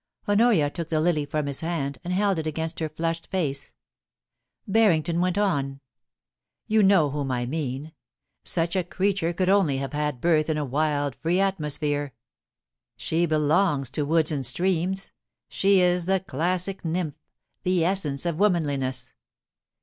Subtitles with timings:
[0.27, 3.75] Honoria took the lily from his hand, and held it against her flushed face.
[4.67, 5.79] Barrington went on:
[6.23, 7.93] * You know whom I mean.
[8.43, 12.15] Such a creature could only have had birth in a wild free atmosphere.
[12.97, 15.11] She belongs to woods and streams;
[15.47, 17.13] she is the classic nymph—
[17.63, 19.13] the essence of womanliness.